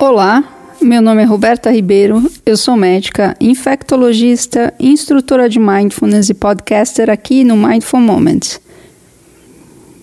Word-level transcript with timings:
Olá, 0.00 0.44
meu 0.80 1.02
nome 1.02 1.22
é 1.22 1.24
Roberta 1.24 1.72
Ribeiro, 1.72 2.22
eu 2.46 2.56
sou 2.56 2.76
médica, 2.76 3.36
infectologista, 3.40 4.72
instrutora 4.78 5.48
de 5.48 5.58
mindfulness 5.58 6.30
e 6.30 6.34
podcaster 6.34 7.10
aqui 7.10 7.42
no 7.42 7.56
Mindful 7.56 7.98
Moments. 7.98 8.60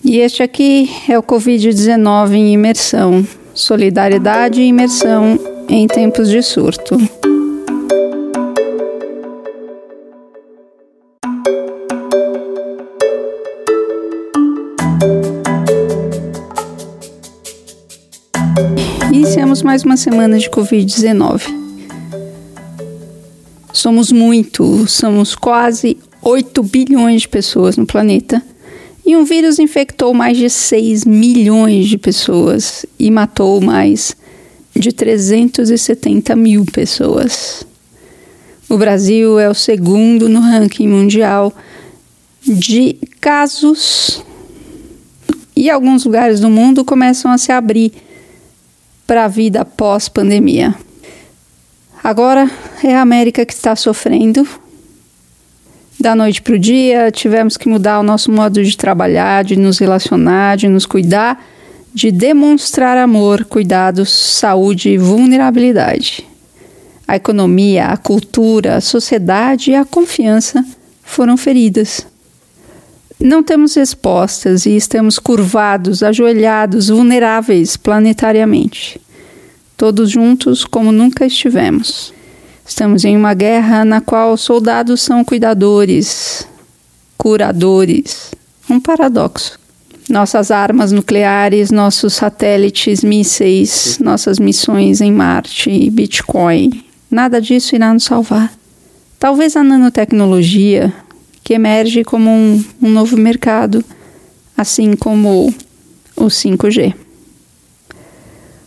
E 0.04 0.18
este 0.18 0.42
aqui 0.42 0.90
é 1.08 1.18
o 1.18 1.22
Covid-19 1.22 2.34
em 2.34 2.52
imersão, 2.52 3.26
solidariedade 3.54 4.60
e 4.60 4.66
imersão 4.66 5.40
em 5.66 5.86
tempos 5.86 6.28
de 6.28 6.42
surto. 6.42 6.98
Mais 19.66 19.82
uma 19.82 19.96
semana 19.96 20.38
de 20.38 20.48
Covid-19. 20.48 21.42
Somos 23.72 24.12
muito, 24.12 24.86
somos 24.86 25.34
quase 25.34 25.98
8 26.22 26.62
bilhões 26.62 27.22
de 27.22 27.28
pessoas 27.28 27.76
no 27.76 27.84
planeta. 27.84 28.40
E 29.04 29.16
um 29.16 29.24
vírus 29.24 29.58
infectou 29.58 30.14
mais 30.14 30.38
de 30.38 30.48
6 30.48 31.04
milhões 31.04 31.88
de 31.88 31.98
pessoas 31.98 32.86
e 32.96 33.10
matou 33.10 33.60
mais 33.60 34.16
de 34.72 34.92
370 34.92 36.36
mil 36.36 36.64
pessoas. 36.64 37.66
O 38.68 38.78
Brasil 38.78 39.36
é 39.36 39.50
o 39.50 39.54
segundo 39.54 40.28
no 40.28 40.38
ranking 40.38 40.86
mundial 40.86 41.52
de 42.40 42.96
casos 43.20 44.22
e 45.56 45.68
alguns 45.68 46.04
lugares 46.04 46.38
do 46.38 46.48
mundo 46.48 46.84
começam 46.84 47.32
a 47.32 47.38
se 47.38 47.50
abrir 47.50 48.05
para 49.06 49.24
a 49.24 49.28
vida 49.28 49.64
pós-pandemia. 49.64 50.74
Agora 52.02 52.50
é 52.82 52.94
a 52.94 53.00
América 53.00 53.44
que 53.44 53.52
está 53.52 53.76
sofrendo. 53.76 54.46
Da 55.98 56.14
noite 56.14 56.42
para 56.42 56.54
o 56.54 56.58
dia, 56.58 57.10
tivemos 57.10 57.56
que 57.56 57.68
mudar 57.68 58.00
o 58.00 58.02
nosso 58.02 58.30
modo 58.30 58.62
de 58.62 58.76
trabalhar, 58.76 59.44
de 59.44 59.56
nos 59.56 59.78
relacionar, 59.78 60.56
de 60.56 60.68
nos 60.68 60.84
cuidar, 60.84 61.42
de 61.94 62.10
demonstrar 62.10 62.98
amor, 62.98 63.44
cuidados, 63.44 64.12
saúde 64.12 64.90
e 64.90 64.98
vulnerabilidade. 64.98 66.26
A 67.08 67.16
economia, 67.16 67.86
a 67.86 67.96
cultura, 67.96 68.76
a 68.76 68.80
sociedade 68.80 69.70
e 69.70 69.74
a 69.74 69.84
confiança 69.84 70.64
foram 71.02 71.36
feridas. 71.36 72.06
Não 73.18 73.42
temos 73.42 73.74
respostas 73.74 74.66
e 74.66 74.76
estamos 74.76 75.18
curvados, 75.18 76.02
ajoelhados, 76.02 76.88
vulneráveis 76.88 77.76
planetariamente. 77.76 79.00
Todos 79.76 80.10
juntos 80.10 80.64
como 80.64 80.92
nunca 80.92 81.24
estivemos. 81.24 82.12
Estamos 82.66 83.04
em 83.04 83.16
uma 83.16 83.32
guerra 83.32 83.84
na 83.84 84.00
qual 84.00 84.36
soldados 84.36 85.00
são 85.00 85.24
cuidadores, 85.24 86.46
curadores. 87.16 88.32
Um 88.68 88.80
paradoxo. 88.80 89.58
Nossas 90.10 90.50
armas 90.50 90.92
nucleares, 90.92 91.70
nossos 91.70 92.14
satélites, 92.14 93.02
mísseis, 93.02 93.98
nossas 93.98 94.38
missões 94.38 95.00
em 95.00 95.10
Marte, 95.10 95.90
Bitcoin, 95.90 96.84
nada 97.10 97.40
disso 97.40 97.74
irá 97.74 97.92
nos 97.92 98.04
salvar. 98.04 98.52
Talvez 99.18 99.56
a 99.56 99.64
nanotecnologia, 99.64 100.94
que 101.46 101.54
emerge 101.54 102.02
como 102.02 102.28
um, 102.28 102.64
um 102.82 102.90
novo 102.90 103.16
mercado, 103.16 103.84
assim 104.56 104.96
como 104.96 105.54
o 106.16 106.24
5G. 106.24 106.92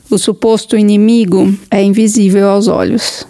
O 0.09 0.17
suposto 0.17 0.77
inimigo 0.77 1.53
é 1.69 1.83
invisível 1.83 2.47
aos 2.47 2.69
olhos. 2.69 3.27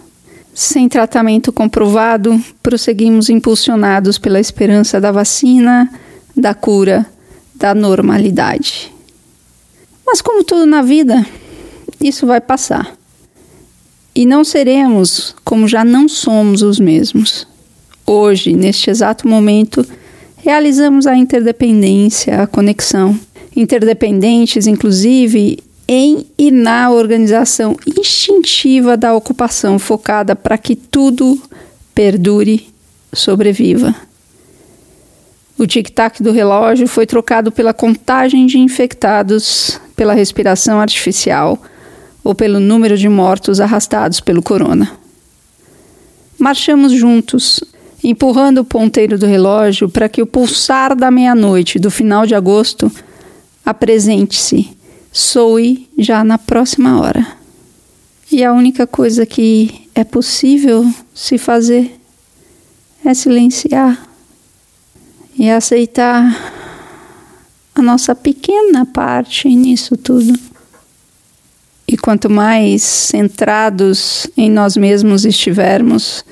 Sem 0.54 0.88
tratamento 0.88 1.52
comprovado, 1.52 2.40
prosseguimos 2.62 3.28
impulsionados 3.28 4.18
pela 4.18 4.38
esperança 4.38 5.00
da 5.00 5.10
vacina, 5.10 5.90
da 6.36 6.54
cura, 6.54 7.04
da 7.52 7.74
normalidade. 7.74 8.94
Mas, 10.06 10.22
como 10.22 10.44
tudo 10.44 10.64
na 10.64 10.80
vida, 10.80 11.26
isso 12.00 12.24
vai 12.24 12.40
passar. 12.40 12.96
E 14.14 14.24
não 14.24 14.44
seremos 14.44 15.34
como 15.44 15.66
já 15.66 15.84
não 15.84 16.08
somos 16.08 16.62
os 16.62 16.78
mesmos. 16.78 17.49
Hoje, 18.12 18.54
neste 18.54 18.90
exato 18.90 19.28
momento, 19.28 19.86
realizamos 20.38 21.06
a 21.06 21.16
interdependência, 21.16 22.42
a 22.42 22.46
conexão. 22.48 23.16
Interdependentes, 23.54 24.66
inclusive, 24.66 25.60
em 25.86 26.26
e 26.36 26.50
na 26.50 26.90
organização 26.90 27.76
instintiva 27.86 28.96
da 28.96 29.14
ocupação 29.14 29.78
focada 29.78 30.34
para 30.34 30.58
que 30.58 30.74
tudo 30.74 31.40
perdure, 31.94 32.66
sobreviva. 33.12 33.94
O 35.56 35.64
tic-tac 35.64 36.20
do 36.20 36.32
relógio 36.32 36.88
foi 36.88 37.06
trocado 37.06 37.52
pela 37.52 37.72
contagem 37.72 38.44
de 38.44 38.58
infectados 38.58 39.80
pela 39.94 40.14
respiração 40.14 40.80
artificial 40.80 41.56
ou 42.24 42.34
pelo 42.34 42.58
número 42.58 42.98
de 42.98 43.08
mortos 43.08 43.60
arrastados 43.60 44.18
pelo 44.18 44.42
corona. 44.42 44.98
Marchamos 46.36 46.90
juntos, 46.90 47.62
empurrando 48.02 48.58
o 48.58 48.64
ponteiro 48.64 49.18
do 49.18 49.26
relógio 49.26 49.88
para 49.88 50.08
que 50.08 50.22
o 50.22 50.26
pulsar 50.26 50.96
da 50.96 51.10
meia-noite 51.10 51.78
do 51.78 51.90
final 51.90 52.26
de 52.26 52.34
agosto 52.34 52.90
apresente-se, 53.64 54.70
soe 55.12 55.88
já 55.98 56.24
na 56.24 56.38
próxima 56.38 57.00
hora. 57.00 57.26
E 58.32 58.44
a 58.44 58.52
única 58.52 58.86
coisa 58.86 59.26
que 59.26 59.88
é 59.94 60.04
possível 60.04 60.88
se 61.14 61.36
fazer 61.36 62.00
é 63.04 63.12
silenciar 63.12 64.06
e 65.36 65.50
aceitar 65.50 66.54
a 67.74 67.82
nossa 67.82 68.14
pequena 68.14 68.86
parte 68.86 69.48
nisso 69.48 69.96
tudo. 69.96 70.38
E 71.88 71.96
quanto 71.96 72.30
mais 72.30 72.82
centrados 72.82 74.28
em 74.36 74.48
nós 74.48 74.76
mesmos 74.76 75.24
estivermos, 75.24 76.24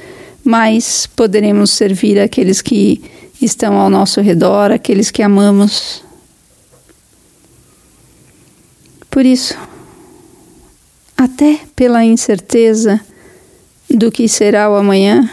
mais 0.44 1.06
poderemos 1.06 1.70
servir 1.70 2.18
aqueles 2.18 2.62
que 2.62 3.02
estão 3.40 3.76
ao 3.76 3.90
nosso 3.90 4.20
redor, 4.20 4.70
aqueles 4.70 5.10
que 5.10 5.22
amamos. 5.22 6.02
Por 9.10 9.24
isso, 9.24 9.56
até 11.16 11.60
pela 11.74 12.04
incerteza 12.04 13.00
do 13.90 14.10
que 14.10 14.28
será 14.28 14.70
o 14.70 14.76
amanhã, 14.76 15.28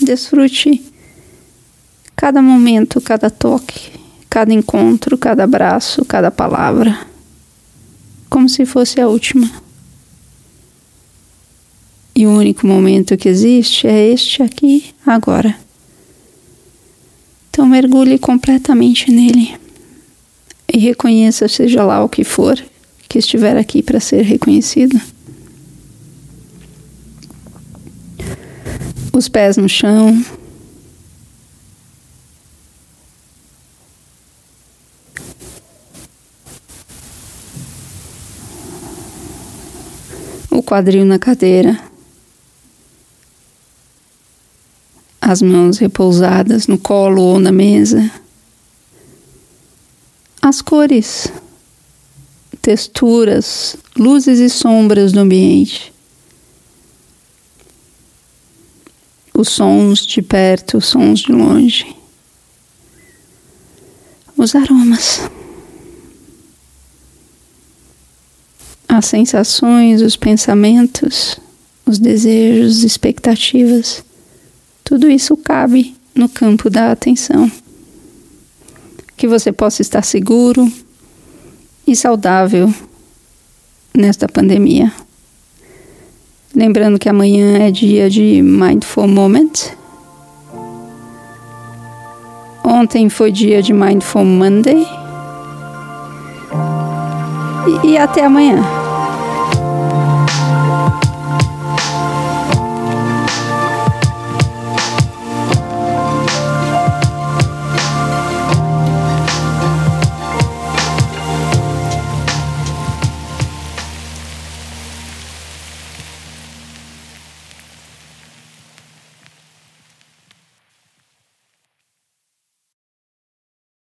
desfrute 0.00 0.82
cada 2.16 2.42
momento, 2.42 3.00
cada 3.00 3.30
toque, 3.30 3.92
cada 4.28 4.52
encontro, 4.52 5.16
cada 5.16 5.44
abraço, 5.44 6.04
cada 6.04 6.30
palavra, 6.30 6.98
como 8.28 8.48
se 8.48 8.66
fosse 8.66 9.00
a 9.00 9.08
última. 9.08 9.69
E 12.20 12.26
o 12.26 12.36
único 12.36 12.66
momento 12.66 13.16
que 13.16 13.30
existe 13.30 13.86
é 13.86 14.08
este 14.08 14.42
aqui, 14.42 14.92
agora. 15.06 15.56
Então 17.48 17.64
mergulhe 17.64 18.18
completamente 18.18 19.10
nele 19.10 19.58
e 20.70 20.78
reconheça, 20.78 21.48
seja 21.48 21.82
lá 21.82 22.04
o 22.04 22.10
que 22.10 22.22
for 22.22 22.62
que 23.08 23.18
estiver 23.18 23.56
aqui 23.56 23.82
para 23.82 23.98
ser 24.00 24.20
reconhecido. 24.20 25.00
Os 29.14 29.26
pés 29.26 29.56
no 29.56 29.66
chão. 29.66 30.22
O 40.50 40.62
quadril 40.62 41.06
na 41.06 41.18
cadeira. 41.18 41.89
As 45.20 45.42
mãos 45.42 45.78
repousadas 45.78 46.66
no 46.66 46.78
colo 46.78 47.22
ou 47.22 47.38
na 47.38 47.52
mesa. 47.52 48.10
As 50.40 50.62
cores, 50.62 51.30
texturas, 52.62 53.76
luzes 53.96 54.38
e 54.38 54.48
sombras 54.48 55.12
do 55.12 55.20
ambiente. 55.20 55.92
Os 59.34 59.48
sons 59.50 60.06
de 60.06 60.22
perto, 60.22 60.78
os 60.78 60.86
sons 60.86 61.20
de 61.20 61.32
longe. 61.32 61.94
Os 64.36 64.54
aromas. 64.54 65.20
As 68.88 69.06
sensações, 69.06 70.02
os 70.02 70.16
pensamentos, 70.16 71.38
os 71.86 71.98
desejos, 71.98 72.82
expectativas. 72.82 74.02
Tudo 74.90 75.08
isso 75.08 75.36
cabe 75.36 75.94
no 76.12 76.28
campo 76.28 76.68
da 76.68 76.90
atenção. 76.90 77.48
Que 79.16 79.28
você 79.28 79.52
possa 79.52 79.82
estar 79.82 80.02
seguro 80.02 80.68
e 81.86 81.94
saudável 81.94 82.74
nesta 83.96 84.28
pandemia. 84.28 84.92
Lembrando 86.52 86.98
que 86.98 87.08
amanhã 87.08 87.58
é 87.58 87.70
dia 87.70 88.10
de 88.10 88.42
Mindful 88.42 89.06
Moment. 89.06 89.52
Ontem 92.64 93.08
foi 93.08 93.30
dia 93.30 93.62
de 93.62 93.72
Mindful 93.72 94.24
Monday. 94.24 94.84
E, 97.84 97.90
e 97.90 97.96
até 97.96 98.24
amanhã. 98.24 98.79